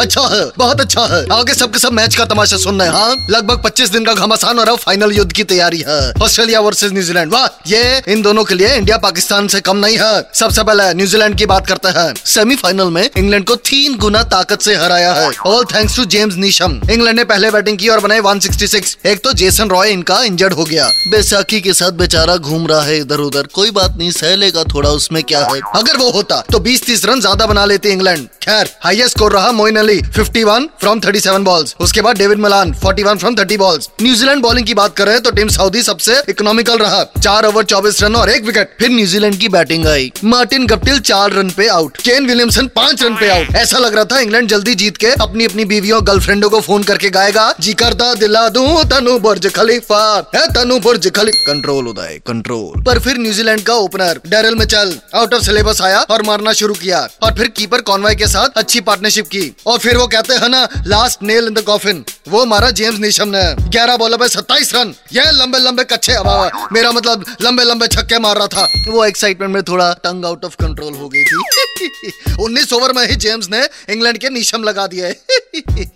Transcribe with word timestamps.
अच्छा 0.00 0.20
है, 0.28 0.44
बहुत 0.58 0.80
अच्छा 0.80 1.02
है। 1.06 1.24
आगे 1.32 1.54
सबके 1.54 1.78
सब 1.78 1.92
मैच 1.92 2.14
का 2.14 2.24
तमाशा 2.24 2.56
सुनना 2.56 2.84
है 2.84 2.90
हाँ? 2.90 3.16
लगभग 3.30 3.60
25 3.64 3.90
दिन 3.90 4.04
का 4.04 4.12
घमासान 4.14 4.58
और 4.58 4.68
अब 4.68 4.78
फाइनल 4.78 5.12
युद्ध 5.12 5.32
की 5.32 5.44
तैयारी 5.44 5.82
है। 5.88 5.98
ऑस्ट्रेलिया 6.22 6.60
वर्सेज 6.60 6.92
न्यूजीलैंड 6.92 7.32
वाह, 7.32 7.46
ये 7.66 8.02
इन 8.08 8.22
दोनों 8.22 8.44
के 8.44 8.54
लिए 8.54 8.74
इंडिया 8.76 8.96
पाकिस्तान 8.98 9.48
से 9.48 9.60
कम 9.60 9.76
नहीं 9.76 9.98
है। 9.98 10.30
सबसे 10.34 10.62
पहले 10.62 10.92
न्यूजीलैंड 10.94 11.36
की 11.38 11.46
बात 11.46 11.66
करते 11.66 11.88
हैं। 11.98 12.14
सेमीफाइनल 12.26 12.90
में 12.90 13.08
इंग्लैंड 13.08 13.44
को 13.46 13.56
तीन 13.64 13.96
गुना 13.98 14.22
ताकत 14.34 14.62
से 14.62 14.74
हराया 14.74 15.12
है। 15.12 15.30
All 15.46 15.64
thanks 15.74 15.96
to 15.96 16.04
James 16.06 16.36
Neesham 16.36 16.80
England 16.90 17.16
ने 17.16 17.24
पहले 17.24 17.50
बैटिंग 17.50 17.78
की 17.78 17.88
और 17.88 18.00
बनाए 18.00 18.20
166 18.22 18.96
एक 19.06 19.22
तो 19.24 19.32
जेसन 19.34 19.68
रॉय 19.68 19.90
इनका 19.90 20.22
इंजर्ड 20.24 20.52
हो 20.52 20.64
गया। 20.64 20.88
बेसाखी 21.08 21.60
के 21.60 21.72
साथ 21.74 21.92
बेचारा 21.94 22.36
घूम 22.36 22.66
रहा 22.66 22.82
है 22.82 22.98
इधर 22.98 23.20
उधर। 23.20 23.48
कोई 23.54 23.70
बात 23.72 23.96
नहीं 23.96 24.10
सह 24.12 24.34
लेगा 24.36 24.64
थोड़ा, 24.64 24.90
उसमें 24.90 25.22
क्या 25.24 25.44
है? 25.44 25.60
अगर 25.74 25.96
वो 25.96 26.10
होता 26.10 26.42
तो 26.52 26.58
बीस 26.60 26.84
तीस 26.86 27.04
रन 27.04 27.20
ज़्यादा 27.20 27.46
बना 27.46 27.64
लेते 27.64 27.92
इंग्लैंड 27.92 28.28
खैर 28.42 28.70
हाईएस्ट 28.84 29.10
स्कोर 29.10 29.32
रहा 29.32 29.52
मोइन 29.52 29.82
अली 29.84 30.00
51 30.18 30.66
फ्रॉम 30.80 31.00
37 31.00 31.44
बॉल्स 31.44 31.74
उसके 31.80 32.02
बाद 32.02 32.18
David 32.18 32.38
Malan 32.40 32.72
41 32.74 33.18
from 33.18 33.34
30 33.36 33.56
balls 33.58 33.88
New Zealand 34.02 34.42
bowling 34.42 34.66
की 34.66 34.74
बात 34.74 34.96
करें 34.96 35.20
तो 35.22 35.30
टीम 35.30 35.48
सऊदी 35.48 35.82
सबसे 35.82 36.14
इकोनॉमिकल 36.28 36.78
रहा. 36.78 37.02
चार 37.18 37.46
ओवर 37.46 37.64
24 37.64 38.02
रन 38.02 38.16
और 38.16 38.30
एक 38.30 38.44
विकेट 38.44 38.76
फिर 38.78 38.90
न्यूजीलैंड 38.90 39.38
की 39.40 39.48
बैटिंग 39.48 39.86
आई. 39.86 40.10
मार्टिन 40.24 40.66
गप्टिल 40.66 40.98
चार 41.00 41.32
रन 41.32 41.50
पे 41.56 41.66
आउट 41.68 41.96
केन 41.98 42.26
विलियमसन 42.26 42.66
पाँच 42.76 43.02
रन 43.02 43.16
पे 43.16 43.28
आउट 43.30 43.54
ऐसा 43.56 43.78
लग 43.78 43.94
रहा 43.94 44.04
था 44.04 44.20
इंग्लैंड 44.20 44.48
जल्दी 44.48 44.74
जीत 44.74 44.96
के 44.96 45.10
अपनी 45.22 45.44
अपनी 45.44 45.64
बीवियों 45.64 46.00
गर्लफ्रेंडों 46.06 46.50
को 46.50 46.60
फ़ोन 46.60 46.82
करके 46.82 47.10
गाएगा. 47.10 47.44
जी 47.60 47.72
करता 47.74 48.12
दिला 48.14 48.48
दू, 48.48 48.66
तनु 48.84 49.18
बुर्ज 49.18 49.46
खलीफा. 49.56 50.02
है 50.34 50.46
तनु 50.54 50.78
बुर्ज 50.80 51.10
खली 51.16 51.32
कंट्रोल 51.40 51.88
उदय 51.88 52.20
कंट्रोल 52.26 52.82
पर 52.82 52.98
फिर 52.98 53.18
न्यूजीलैंड 53.18 53.62
का 53.62 53.74
opener 53.84 54.20
Daryl 54.26 54.54
Mitchell 54.54 54.98
out 55.14 55.34
of 55.34 55.44
syllabus 55.44 55.82
आया 55.82 56.00
और 56.10 56.22
मारना 56.22 56.52
शुरू 56.54 56.74
किया. 56.74 57.06
और 57.22 57.34
फिर 57.34 57.48
कीपर 57.56 57.80
कॉन्वाई 57.82 58.14
के 58.14 58.26
साथ 58.28 58.58
अच्छी 58.58 58.80
पार्टनरशिप 58.82 59.26
की. 59.26 59.44
और 59.66 59.73
फिर 59.78 59.96
वो 59.96 60.06
कहते 60.06 60.34
हैं 60.34 60.48
ना 60.48 60.68
last 60.86 61.22
nail 61.22 61.46
in 61.46 61.54
the 61.54 61.60
coffin 61.60 62.04
वो 62.28 62.44
मारा 62.44 62.70
जेम्स 62.70 62.98
नीशम 63.00 63.28
ने 63.28 63.42
ग्यारह 63.68 63.96
बॉलों 63.96 64.18
पे 64.18 64.28
सत्ताईस 64.28 64.74
रन। 64.74 64.94
ये 65.12 65.30
लंबे 65.32 65.58
लंबे 65.58 65.84
कच्चे 65.84 66.12
हवा, 66.12 66.68
मेरा 66.72 66.92
मतलब 66.92 67.24
लंबे 67.42 67.64
लंबे 67.64 67.86
छक्के 67.86 68.18
मार 68.18 68.36
रहा 68.36 68.46
था। 68.46 68.68
वो 68.88 69.04
एक्साइटमेंट 69.04 69.54
में 69.54 69.62
थोड़ा 69.62 69.92
टंग 70.04 70.24
आउट 70.24 70.44
ऑफ़ 70.44 70.54
कंट्रोल 70.54 70.94
हो 70.94 71.08
गई 71.08 71.24
थी। 71.24 72.12
उन्नीस 72.40 72.72
ओवर 72.72 72.92
में 72.92 73.06
ही 73.08 73.16
जेम्स 73.16 73.48
ने 73.50 73.68
इंग्लैंड 73.90 74.18
के 74.18 74.28
नीशम 74.28 74.64
लगा 74.64 74.86
दिए 74.86 75.12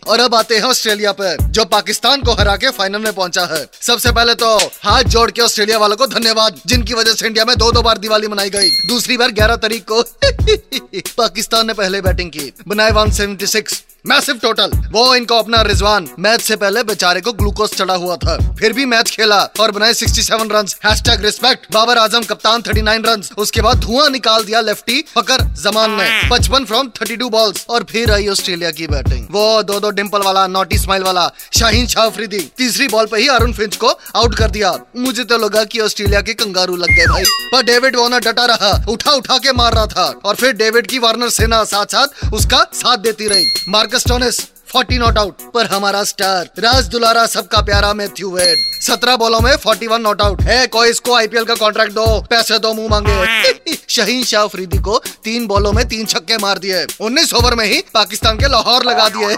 और 0.08 0.20
अब 0.20 0.34
आते 0.34 0.56
हैं 0.56 0.62
ऑस्ट्रेलिया 0.62 1.12
पर, 1.12 1.36
जो 1.40 1.64
पाकिस्तान 1.64 2.22
को 2.22 2.32
हरा 2.32 2.56
के 2.56 2.70
फाइनल 2.70 2.98
में 2.98 3.12
पहुँचा 3.12 3.44
है। 3.44 3.66
सबसे 3.80 4.12
पहले 4.12 4.34
तो 4.34 4.56
हाथ 4.56 5.02
जोड़ 5.02 5.30
के 5.30 5.42
ऑस्ट्रेलिया 5.42 5.78
वालों 5.78 5.96
को 5.96 6.06
धन्यवाद, 6.06 6.60
जिनकी 6.66 6.94
वजह 6.94 7.12
से 7.12 7.26
इंडिया 7.26 7.44
में 7.44 7.56
दो 7.56 7.72
दो 7.72 7.82
बार 7.82 7.98
दिवाली 7.98 8.28
मनाई 8.28 8.50
गई। 8.50 8.70
दूसरी 8.70 9.16
बार 9.16 9.30
ग्यारह 9.30 9.56
तारीख 9.56 9.84
को 9.92 10.02
पाकिस्तान 11.18 11.66
ने 11.66 11.72
पहले 11.72 12.00
बैटिंग 12.00 12.30
की, 12.30 12.52
बनाए 12.68 12.90
176 12.90 13.87
मैसिव 14.06 14.38
टोटल 14.42 14.70
वो 14.90 15.14
इनको 15.14 15.38
अपना 15.38 15.60
रिजवान 15.62 16.08
मैच 16.18 16.40
से 16.40 16.56
पहले 16.56 16.82
बेचारे 16.82 17.20
को 17.20 17.32
ग्लूकोज 17.32 17.70
चढ़ा 17.70 17.94
हुआ 17.94 18.16
था। 18.16 18.36
फिर 18.54 18.72
भी 18.72 18.84
मैच 18.84 19.10
खेला 19.10 19.38
और 19.60 19.70
बनाए 19.70 19.94
67 19.94 20.52
run 20.52 20.66
hashtag 20.84 21.24
respect 21.24 21.66
Babar 21.72 21.98
Azam, 21.98 22.22
कप्तान 22.22 22.62
39 22.62 23.04
रन 23.06 23.22
उसके 23.38 23.60
बाद 23.60 23.76
धुआँ 23.76 24.08
निकाल 24.10 24.44
दिया 24.44 24.60
लेफ्टी 24.60 25.04
फकर 25.14 25.42
जमान 25.62 25.90
ने। 25.90 26.28
55 26.28 26.64
फ्रॉम 26.64 26.88
32 26.88 27.28
बॉल्स 27.28 27.66
और 27.68 27.86
फिर 27.90 28.12
आई 28.12 28.28
ऑस्ट्रेलिया 28.28 28.70
की 28.70 28.86
बैटिंग 28.86 29.26
वो 29.30 29.62
दो 29.62 29.80
दो 29.80 29.90
डिम्पल 29.90 30.22
वाला 30.22 30.46
नोटी 30.46 30.78
स्माइल 30.78 31.02
वाला, 31.02 31.30
शाहीन 31.58 31.86
शाह 31.86 32.06
अफरीदी 32.06 32.40
तीसरी 32.56 32.88
बॉल 32.88 33.06
पे 33.06 33.20
ही 33.20 33.28
अरुण 33.28 33.52
फिंच 33.52 33.76
को 33.76 33.88
आउट 34.16 34.34
कर 34.34 34.50
दिया। 34.50 34.76
मुझे 34.96 35.24
तो 35.24 35.38
लगा 35.38 35.64
की 35.64 35.80
ऑस्ट्रेलिया 35.80 36.20
के 36.20 36.34
कंगारू 36.34 36.76
लग 36.76 36.88
गए 36.88 37.06
भाई। 37.06 37.24
पर 37.52 37.62
डेविड 37.62 37.96
वॉर्नर 37.96 38.20
डटा 38.20 38.44
रहा। 38.44 38.72
उठा 38.88 39.10
उठा 39.10 39.38
के 39.38 39.52
मार 39.52 39.74
रहा 39.74 39.86
था। 39.86 40.14
और 40.24 40.34
फिर 40.34 40.52
डेविड 40.52 40.86
की 40.86 40.98
वार्नर 40.98 41.28
सेना 41.30 41.64
साथ 41.64 41.86
साथ 41.86 42.34
उसका 42.34 42.66
साथ 42.74 42.96
देती 42.96 43.28
रही। 43.28 43.44
Marcus 43.88 44.02
Stonis 44.02 44.57
40 44.74 44.98
नॉट 44.98 45.18
आउट 45.18 45.52
पर 45.54 45.66
हमारा 45.66 46.04
स्टार 46.04 46.50
राज 46.58 46.86
दुलारा 46.86 47.26
सबका 47.26 47.60
प्यारा 47.60 47.92
मैथ्यू 47.94 48.30
वेड 48.30 48.56
सत्रह 48.82 49.16
बॉलों 49.16 49.40
में 49.40 49.52
41 49.56 49.98
नॉट 49.98 50.22
आउट। 50.22 50.42
है, 50.42 50.66
कोई 50.66 50.90
इसको 50.90 51.14
आईपीएल 51.14 51.44
का 51.44 51.54
कॉन्ट्रैक्ट 51.54 51.92
दो, 51.92 52.20
पैसे 52.30 52.58
दो, 52.58 52.72
मुँह 52.74 52.88
मांगे। 52.90 53.76
शहीन 53.88 54.24
शाह 54.24 54.42
अफरीदी 54.42 54.78
को 54.78 55.02
तीन 55.24 55.46
बॉलों 55.46 55.72
में 55.72 55.88
तीन 55.88 56.06
छक्के 56.06 56.36
मार 56.36 56.58
दिए। 56.58 56.86
उन्नीस 57.00 57.34
ओवर 57.34 57.54
में 57.54 57.66
ही 57.66 57.82
पाकिस्तान 57.94 58.38
के 58.38 58.48
लाहौर 58.48 58.84
लगा 58.84 59.08
दिए। 59.08 59.36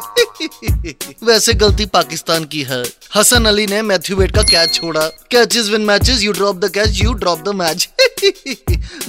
वैसे 1.24 1.52
गलती 1.54 1.86
पाकिस्तान 1.86 2.44
की 2.44 2.62
है। 2.62 2.82
हसन 3.14 3.44
अली 3.44 3.66
ने 3.66 3.82
मैथ्यू 3.82 4.16
वेड 4.16 4.36
का 4.36 4.42
कैच 4.42 4.74
छोड़ा। 4.74 5.06
Catches 5.30 5.68
win 5.68 5.80
matches 5.80 6.22
you 6.22 6.32
drop 6.32 6.56
the 6.56 6.70
catch 6.70 6.90
you 6.92 7.12
drop 7.12 7.40
the 7.40 7.48
match 7.48 7.88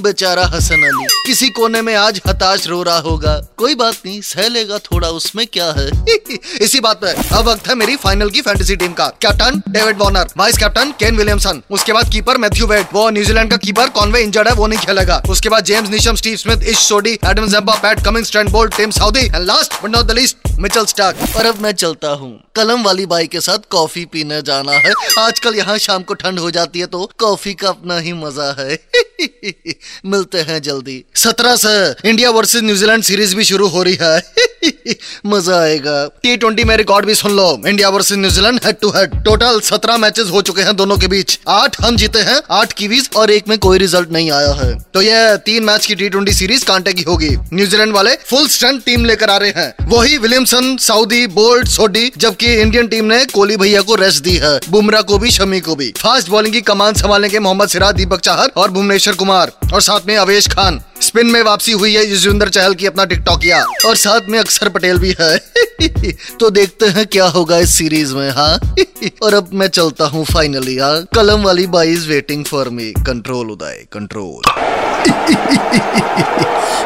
बेचारा 0.01 0.45
हसन 0.45 0.83
अली। 0.83 1.07
किसी 1.25 1.49
कोने 1.49 1.81
में 1.81 1.95
आज 1.95 2.21
हताश 2.27 2.67
रो 2.67 2.83
रहा 2.83 2.99
होगा। 2.99 3.47
कोई 3.57 3.75
बात 3.75 3.95
नहीं, 4.05 4.21
सह 4.21 4.47
लेगा 4.47 4.77
थोड़ा, 4.77 5.09
उसमें 5.09 5.47
क्या 5.47 5.71
है? 5.71 6.10
इसी 6.61 6.79
बात 6.79 7.01
पे 7.01 7.11
अब 7.35 7.47
वक्त 7.47 7.67
है 7.67 7.75
मेरी 7.75 7.95
फाइनल 7.97 8.29
की 8.29 8.41
फैंटेसी 8.41 8.75
टीम 8.75 8.93
का। 8.93 9.07
Captain 9.21 9.61
David 9.69 9.97
Warner 9.97 10.27
vice 10.37 10.57
captain 10.57 10.91
Kane 10.99 11.17
Williamson 11.17 11.61
उसके 11.71 11.93
बाद 11.93 12.11
कीपर 12.11 12.37
मैथ्यू 12.37 12.67
वेड 12.67 12.85
वो 12.93 13.09
न्यूजीलैंड 13.09 13.51
का 13.51 13.57
कीपर 13.57 13.89
कॉन्वे 13.91 14.21
इंजर्ड 14.21 14.47
है, 14.47 14.53
वो 14.53 14.67
नहीं 14.67 14.79
खेलेगा। 14.79 15.21
उसके 15.29 15.49
बाद 15.49 15.65
James 15.65 15.89
Neesham 15.89 16.15
Steve 16.15 16.37
Smith 16.37 16.63
Ish 16.69 16.77
Sodhi 16.79 17.13
Adam 17.25 17.47
Zampa 17.47 17.75
Pat 17.83 18.03
Cummins 18.05 18.25
Trent 18.25 18.49
Boult 18.51 18.75
Tim 18.77 18.91
Southee 18.91 19.25
and 19.25 19.43
last 19.43 19.81
but 19.83 19.89
not 19.89 20.05
the 20.05 20.11
least 20.11 20.37
Mitchell 20.59 20.85
Starc 20.85 21.17
पर 21.35 21.45
अब 21.45 21.59
मैं 21.61 21.71
चलता 21.73 22.09
हूँ। 22.09 22.31
कलम 22.55 22.83
वाली 22.83 23.05
बाई 23.05 23.27
के 23.27 23.39
साथ 23.41 23.69
कॉफ़ी 23.71 24.05
पीने 24.05 24.41
जाना 24.41 24.71
है। 24.73 24.93
आजकल 25.19 25.55
यहाँ 25.55 25.77
शाम 25.79 26.03
को 26.03 26.13
ठंड 26.15 26.39
हो 26.39 26.51
जाती 26.51 26.79
है 26.79 26.85
तो 26.87 27.09
कॉफ़ी 27.19 27.53
का 27.53 27.69
अपना 27.69 27.97
ही 27.97 28.13
मज़ा 28.15 28.51
है। 28.59 28.77
मिलते 30.05 30.41
हैं 30.41 30.61
जल्दी। 30.61 31.03
सत्रह 31.15 31.55
से 31.55 32.09
इंडिया 32.09 32.29
वर्सेस 32.29 32.61
न्यूजीलैंड 32.61 33.03
सीरीज़ 33.03 33.35
भी 33.35 33.43
शुरू 33.43 33.67
हो 33.67 33.83
रही 33.83 33.97
है। 34.01 34.33
मज़ा 35.25 35.59
आएगा। 35.61 36.05
टी 36.23 36.35
ट्वेंटी 36.37 36.63
में 36.63 36.75
रिकॉर्ड 36.77 37.05
भी 37.05 37.15
सुन 37.15 37.31
लो। 37.31 37.61
India 37.67 37.89
versus 37.89 38.17
New Zealand 38.17 38.59
head 38.65 38.75
to 38.81 38.89
head 38.89 39.15
total 39.23 39.59
सत्रह 39.59 39.97
मैचेस 39.97 40.29
हो 40.31 40.41
चुके 40.41 40.61
हैं 40.61 40.75
दोनों 40.75 40.97
के 40.97 41.07
बीच। 41.07 41.39
आठ 41.47 41.81
हम 41.81 41.95
जीते 41.95 42.19
हैं, 42.19 42.41
आठ 42.51 42.73
कीवीज 42.73 43.09
और 43.15 43.31
एक 43.31 43.47
में 43.47 43.57
कोई 43.57 43.77
रिज़ल्ट 43.77 44.11
नहीं 44.11 44.31
आया 44.31 44.53
है। 44.53 44.73
तो 44.93 45.01
ये 45.01 45.37
तीन 45.37 45.63
मैच 45.63 45.85
की 45.85 45.95
टी 45.95 46.09
ट्वेंटी 46.09 46.33
सीरीज़ 46.33 46.65
कांटे 46.65 46.93
की 46.93 47.01
होगी। 47.01 47.29
न्यूजीलैंड 47.53 47.93
वाले 47.93 48.15
फुल 48.25 48.47
स्ट्रेंथ 48.47 48.79
टीम 48.79 49.05
लेकर 49.05 49.29
आ 49.29 49.37
रहे 49.37 49.53
हैं। 49.57 49.73
वही 49.87 50.17
विलियमसन 50.17 50.75
साउदी 50.77 51.25
बोल्ट 51.27 51.67
सोडी 51.67 52.11
जबकि 52.17 52.53
इंडियन 52.53 52.87
टीम 52.87 53.05
ने 53.05 53.25
कोहली 53.25 53.57
भैया 53.57 53.81
को 53.81 53.95
रेस्ट 53.95 54.23
दी 54.23 54.35
है। 54.35 54.59
बुमराह 54.69 55.01
को 55.01 55.17
भी, 55.17 55.31
शमी 55.31 55.59
को 55.59 55.75
भी। 55.75 55.91
फास्ट 55.97 56.29
बॉलिंग 56.29 56.53
की 56.53 56.61
कमान 56.61 56.93
संभालने 56.93 57.29
के 57.29 57.39
मोहम्मद 57.39 57.69
सिराज, 57.69 57.95
दीपक 57.95 58.19
चाहर 58.19 58.51
और 58.57 58.71
भुवनेश्वर 58.91 59.13
कुमार 59.15 59.51
और 59.73 59.81
साथ 59.81 60.07
में 60.07 60.15
अवेश 60.17 60.47
खान। 60.47 60.79
स्पिन 61.01 61.27
में 61.27 61.41
वापसी 61.43 61.71
हुई 61.71 61.93
है 61.95 62.03
युजवेंद्र 62.05 62.49
चहल 62.49 62.73
की 62.73 62.85
अपना 62.85 63.03
टिकटॉक 63.05 63.39
किया 63.41 63.59
और 63.85 63.95
साथ 63.95 64.27
में 64.29 64.37
अक्षर 64.39 64.69
पटेल 64.69 64.97
भी 64.97 65.13
है। 65.19 65.37
तो 66.39 66.49
देखते 66.49 66.85
हैं 66.87 67.05
क्या 67.07 67.27
होगा 67.27 67.57
इस 67.57 67.75
सीरीज़ 67.75 68.13
में 68.15 68.29
हाँ? 68.31 68.59
और 69.23 69.33
अब 69.33 69.49
मैं 69.53 69.67
चलता 69.69 70.05
हूँ 70.05 70.25
फाइनली 70.25 70.77
हाँ? 70.77 70.95
कलम 71.15 71.43
वाली 71.43 71.67
by 71.67 71.91
is 71.91 72.07
waiting 72.09 72.45
for 72.45 72.69
me 72.69 72.91
control 73.07 73.51
Uday 73.51 73.85
control 73.93 74.51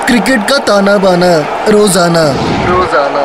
cricket 0.05 0.47
का 0.49 0.57
ताना 0.67 0.97
बाना 0.97 1.35
रोज़ाना। 1.69 2.27
रोज़ाना। 2.69 3.24